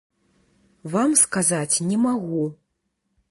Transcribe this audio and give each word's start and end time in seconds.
Вам 0.93 1.11
сказаць 1.23 1.81
не 1.91 1.97
магу. 2.09 2.43